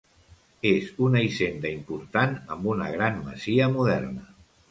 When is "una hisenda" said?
1.07-1.69